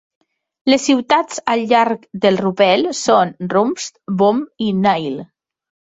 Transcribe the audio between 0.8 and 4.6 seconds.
ciutats al llarg del Rupel són Rumst, Boom